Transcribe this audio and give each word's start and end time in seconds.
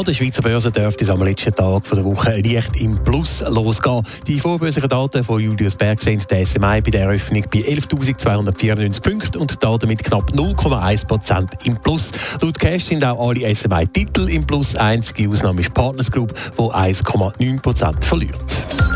An 0.00 0.06
der 0.06 0.14
Schweizer 0.14 0.40
Börse 0.40 0.72
dürfte 0.72 1.04
es 1.04 1.10
am 1.10 1.22
letzten 1.22 1.54
Tag 1.54 1.82
der 1.90 2.02
Woche 2.02 2.40
leicht 2.40 2.80
im 2.80 3.04
Plus 3.04 3.44
losgehen. 3.46 4.02
Die 4.26 4.40
vorbörslichen 4.40 4.88
Daten 4.88 5.22
von 5.22 5.42
Julius 5.42 5.76
Berg 5.76 6.00
sind 6.00 6.30
der 6.30 6.46
SMI 6.46 6.80
bei 6.80 6.90
der 6.90 7.02
Eröffnung 7.02 7.44
bei 7.52 7.58
11.294 7.58 9.02
Punkten 9.02 9.42
und 9.42 9.62
damit 9.62 10.02
knapp 10.02 10.30
0,1% 10.30 11.66
im 11.66 11.76
Plus. 11.76 12.12
Laut 12.40 12.58
Cash 12.58 12.84
sind 12.84 13.04
auch 13.04 13.28
alle 13.28 13.54
SMI-Titel 13.54 14.26
im 14.30 14.46
Plus. 14.46 14.74
Einzige 14.74 15.28
Ausnahme 15.28 15.60
ist 15.60 15.74
Partners 15.74 16.10
Group, 16.10 16.32
wo 16.56 16.72
1,9% 16.72 18.02
verliert. 18.02 18.89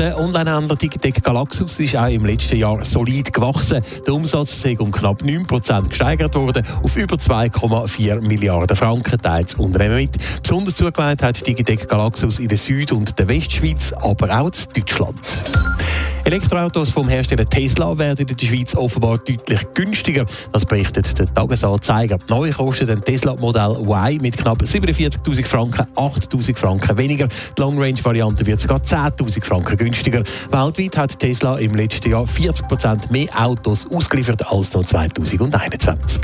Der 0.00 0.18
Onlinehändler 0.18 0.78
Ticketek 0.78 1.22
Galaxus 1.22 1.78
ist 1.78 1.94
auch 1.94 2.06
im 2.06 2.24
letzten 2.24 2.56
Jahr 2.56 2.82
solid 2.86 3.30
gewachsen. 3.34 3.82
Der 4.06 4.14
Umsatz 4.14 4.64
ist 4.64 4.80
um 4.80 4.90
knapp 4.90 5.20
9% 5.20 5.88
gesteigert 5.90 6.34
worden 6.36 6.66
auf 6.82 6.96
über 6.96 7.16
2,4 7.16 8.22
Milliarden 8.22 8.74
Franken, 8.74 9.20
teilt 9.20 9.52
das 9.52 9.58
Unternehmen 9.58 9.96
mit. 9.96 10.16
Besonders 10.42 10.76
zugelegt 10.76 11.22
hat 11.22 11.44
Ticketek 11.44 11.86
Galaxus 11.86 12.38
in 12.38 12.48
der 12.48 12.56
Süd- 12.56 12.92
und 12.92 13.18
der 13.18 13.28
Westschweiz, 13.28 13.92
aber 13.92 14.40
auch 14.40 14.46
in 14.46 14.82
Deutschland. 14.82 15.20
Elektroautos 16.30 16.90
vom 16.90 17.08
Hersteller 17.08 17.44
Tesla 17.44 17.98
werden 17.98 18.20
in 18.20 18.36
der 18.36 18.46
Schweiz 18.46 18.76
offenbar 18.76 19.18
deutlich 19.18 19.66
günstiger. 19.74 20.24
Das 20.52 20.64
berichtet 20.64 21.18
der 21.18 21.26
Tagesanzeiger. 21.26 22.18
Neu 22.28 22.52
kostet 22.52 22.88
ein 22.88 23.02
Tesla 23.02 23.34
Modell 23.34 23.76
Y 23.84 24.22
mit 24.22 24.36
knapp 24.36 24.62
47.000 24.62 25.44
Franken 25.44 25.86
8.000 25.96 26.56
Franken 26.56 26.96
weniger. 26.96 27.26
Die 27.26 27.60
Long 27.60 27.76
Range 27.82 27.98
Variante 28.04 28.46
wird 28.46 28.60
sogar 28.60 28.78
10.000 28.78 29.44
Franken 29.44 29.76
günstiger. 29.76 30.22
Weltweit 30.52 30.96
hat 30.96 31.18
Tesla 31.18 31.58
im 31.58 31.74
letzten 31.74 32.12
Jahr 32.12 32.26
40% 32.26 33.10
mehr 33.10 33.28
Autos 33.36 33.88
ausgeliefert 33.92 34.46
als 34.52 34.72
noch 34.72 34.84
2021. 34.84 36.20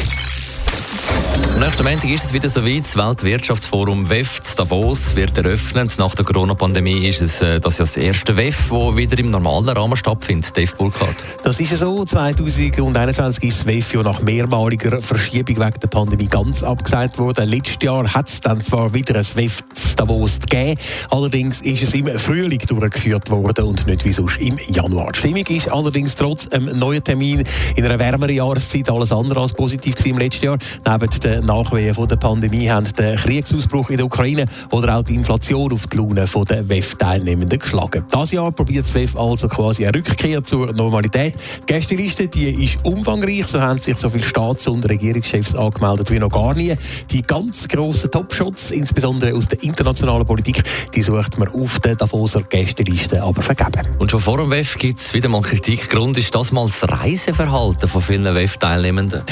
Am 1.56 1.62
nächsten 1.62 1.84
Montag 1.84 2.10
ist 2.10 2.22
es 2.22 2.32
wieder 2.34 2.50
so 2.50 2.62
weit. 2.66 2.84
Das 2.84 2.96
Weltwirtschaftsforum 2.98 4.10
WEF 4.10 4.40
Davos 4.56 5.16
wird 5.16 5.38
eröffnet. 5.38 5.94
Nach 5.98 6.14
der 6.14 6.22
Corona-Pandemie 6.22 7.08
ist 7.08 7.22
es 7.22 7.40
äh, 7.40 7.58
das, 7.58 7.78
ja 7.78 7.84
das 7.84 7.96
erste 7.96 8.36
WEF, 8.36 8.68
das 8.68 8.96
wieder 8.96 9.18
im 9.18 9.30
normalen 9.30 9.70
Rahmen 9.70 9.96
stattfindet. 9.96 10.54
Dave 10.54 10.70
Burkhardt. 10.76 11.24
Das 11.44 11.58
ist 11.58 11.74
so. 11.74 12.04
2021 12.04 13.44
ist 13.44 13.60
das 13.60 13.66
WEF 13.66 13.94
ja 13.94 14.02
nach 14.02 14.20
mehrmaliger 14.20 15.00
Verschiebung 15.00 15.56
wegen 15.56 15.80
der 15.80 15.88
Pandemie 15.88 16.26
ganz 16.26 16.62
abgesagt 16.62 17.16
worden. 17.16 17.48
Letztes 17.48 17.78
Jahr 17.82 18.12
hat 18.12 18.28
es 18.28 18.38
dann 18.41 18.60
zwar 18.60 18.92
wieder 18.92 19.16
ein 19.16 19.26
WEF 19.34 19.64
Davos 19.96 20.38
gegeben, 20.38 20.78
allerdings 21.08 21.62
ist 21.62 21.82
es 21.82 21.94
im 21.94 22.06
Frühling 22.06 22.60
durchgeführt 22.68 23.30
worden 23.30 23.64
und 23.64 23.86
nicht 23.86 24.04
wie 24.04 24.12
sonst 24.12 24.38
im 24.42 24.58
Januar. 24.68 25.12
Die 25.12 25.20
Stimmung 25.20 25.46
ist 25.46 25.72
allerdings 25.72 26.16
trotz 26.16 26.48
einem 26.48 26.78
neuen 26.78 27.02
Termin 27.02 27.42
in 27.76 27.84
einer 27.86 27.98
wärmeren 27.98 28.34
Jahreszeit 28.34 28.91
alles 28.91 29.10
andere 29.10 29.41
als 29.41 29.54
positiv 29.54 29.94
im 30.04 30.18
letzten 30.18 30.44
Jahr. 30.44 30.58
Neben 30.84 31.08
den 31.20 31.45
Nachwehen 31.47 31.94
von 31.94 32.08
der 32.08 32.16
Pandemie 32.16 32.69
haben 32.69 32.86
der 32.98 33.16
Kriegsausbruch 33.16 33.91
in 33.91 33.97
der 33.97 34.06
Ukraine 34.06 34.47
oder 34.70 34.98
auch 34.98 35.02
die 35.02 35.14
Inflation 35.14 35.72
auf 35.72 35.86
die 35.86 35.97
Laune 35.97 36.27
der 36.27 36.69
WEF-Teilnehmenden 36.69 37.58
geschlagen. 37.58 38.05
Das 38.11 38.33
Jahr 38.33 38.53
probiert 38.53 38.84
das 38.84 38.94
WEF 38.94 39.16
also 39.16 39.48
quasi 39.48 39.86
eine 39.86 39.97
Rückkehr 39.97 40.42
zur 40.42 40.72
Normalität. 40.72 41.34
Die 41.62 41.72
Gästeliste 41.72 42.28
die 42.28 42.64
ist 42.64 42.84
umfangreich, 42.84 43.47
so 43.47 43.61
haben 43.61 43.80
sich 43.80 43.97
so 43.97 44.11
viele 44.11 44.25
Staats- 44.25 44.66
und 44.66 44.88
Regierungschefs 44.88 45.54
angemeldet 45.54 46.10
wie 46.10 46.19
noch 46.19 46.31
gar 46.31 46.54
nie. 46.54 46.75
Die 47.10 47.22
ganz 47.22 47.69
grossen 47.69 48.10
Top-Shots, 48.10 48.72
insbesondere 48.72 49.34
aus 49.34 49.49
der 49.49 49.62
internationalen 49.62 50.26
Politik, 50.26 50.62
die 50.94 51.03
sucht 51.03 51.38
man 51.38 51.49
auf 51.49 51.78
der 51.81 51.94
Davoser 51.94 52.43
Gästeliste 52.43 53.22
aber 53.22 53.43
vergeben. 53.43 53.87
Und 53.99 54.10
schon 54.10 54.20
vor 54.20 54.38
dem 54.38 54.50
WEF 54.50 54.76
gibt 54.78 54.99
es 54.99 55.15
wieder 55.15 55.28
mal 55.28 55.43
Kritik. 55.43 55.88
Grund 55.91 56.19
ist 56.19 56.34
das 56.34 56.53
mal 56.53 56.66
das 56.66 56.88
Reiseverhalten 56.91 57.88
von 57.88 58.03
vielen 58.03 58.34
WEF-Teilnehmenden. 58.34 59.22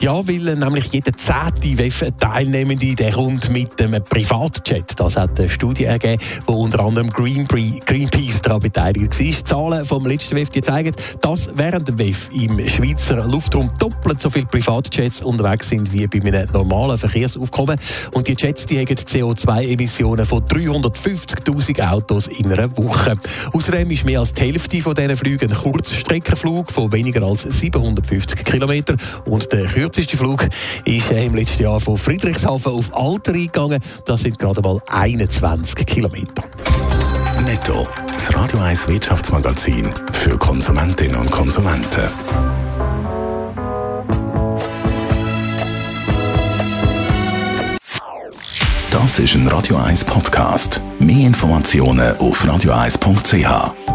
Ja, 0.00 0.16
weil 0.28 0.56
nämlich 0.56 0.92
jeder 0.92 1.16
zehnte 1.16 1.53
WEF-Teilnehmende 1.62 2.94
der 2.94 3.12
kommt 3.12 3.50
mit 3.50 3.80
einem 3.80 4.02
Privatjet. 4.02 4.98
Das 4.98 5.16
hat 5.16 5.38
eine 5.38 5.48
Studie 5.48 5.84
ergeben, 5.84 6.20
wo 6.46 6.54
unter 6.54 6.80
anderem 6.80 7.10
Greenpeace 7.10 8.42
daran 8.42 8.60
beteiligt 8.60 9.18
war. 9.18 9.44
Zahlen 9.44 9.86
vom 9.86 10.06
letzten 10.06 10.36
WEF 10.36 10.50
zeigen, 10.62 10.92
dass 11.20 11.50
während 11.54 11.88
dem 11.88 11.98
WEF 11.98 12.28
im 12.32 12.58
Schweizer 12.68 13.26
Luftraum 13.26 13.70
doppelt 13.78 14.20
so 14.20 14.30
viele 14.30 14.46
Privatjets 14.46 15.22
unterwegs 15.22 15.68
sind 15.68 15.92
wie 15.92 16.06
bei 16.06 16.20
einem 16.20 16.50
normalen 16.52 16.98
Verkehrsaufkommen. 16.98 17.76
Und 18.12 18.28
die 18.28 18.36
Jets 18.38 18.66
die 18.66 18.78
haben 18.78 18.86
CO2-Emissionen 18.86 20.26
von 20.26 20.44
350.000 20.44 21.90
Autos 21.90 22.26
in 22.28 22.52
einer 22.52 22.76
Woche. 22.76 23.16
Außerdem 23.52 23.90
ist 23.90 24.04
mehr 24.04 24.20
als 24.20 24.32
die 24.32 24.42
Hälfte 24.42 24.82
von 24.82 24.94
diesen 24.94 25.16
Flügen 25.16 25.50
ein 25.50 25.56
Kurzstreckenflug 25.56 26.72
von 26.72 26.92
weniger 26.92 27.22
als 27.22 27.42
750 27.42 28.44
Kilometern. 28.44 28.98
Und 29.26 29.52
der 29.52 29.66
kürzeste 29.66 30.16
Flug 30.16 30.48
ist 30.84 31.10
äh, 31.10 31.26
im 31.26 31.34
letzten 31.44 31.62
Jahr 31.64 31.78
von 31.78 31.98
Friedrichshafen 31.98 32.72
auf 32.72 32.96
Alter 32.96 33.34
eingegangen. 33.34 33.78
Das 34.06 34.22
sind 34.22 34.38
gerade 34.38 34.62
mal 34.62 34.80
21 34.86 35.84
Kilometer. 35.84 36.42
Netto. 37.44 37.86
Das 38.14 38.34
Radio 38.34 38.60
1 38.60 38.88
Wirtschaftsmagazin 38.88 39.90
für 40.12 40.38
Konsumentinnen 40.38 41.16
und 41.16 41.30
Konsumenten. 41.30 42.00
Das 48.90 49.18
ist 49.18 49.34
ein 49.34 49.46
Radio 49.48 49.76
1 49.76 50.02
Podcast. 50.06 50.80
Mehr 50.98 51.26
Informationen 51.26 52.16
auf 52.16 52.42
radio1.ch. 52.42 53.93